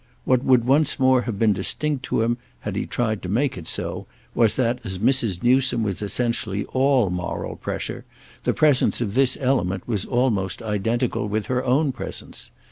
What 0.25 0.43
would 0.43 0.63
once 0.65 0.99
more 0.99 1.21
have 1.29 1.37
been 1.37 1.53
distinct 1.53 2.03
to 2.05 2.23
him 2.23 2.39
had 2.61 2.75
he 2.75 2.87
tried 2.87 3.21
to 3.21 3.29
make 3.29 3.55
it 3.55 3.67
so 3.67 4.07
was 4.33 4.55
that, 4.55 4.79
as 4.83 4.97
Mrs. 4.97 5.43
Newsome 5.43 5.83
was 5.83 6.01
essentially 6.01 6.65
all 6.73 7.11
moral 7.11 7.55
pressure, 7.55 8.03
the 8.41 8.53
presence 8.55 8.99
of 8.99 9.13
this 9.13 9.37
element 9.39 9.87
was 9.87 10.05
almost 10.05 10.63
identical 10.63 11.27
with 11.27 11.45
her 11.45 11.63
own 11.63 11.91
presence. 11.91 12.49